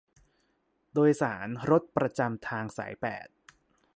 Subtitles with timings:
[0.93, 3.27] โดยสารรถประจำทางสายแปด